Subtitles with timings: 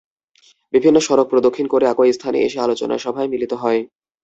[0.73, 3.81] বিভিন্ন সড়ক প্রদক্ষিণ করে একই স্থানে এসে আলোচনা সভায় মিলিত হয়।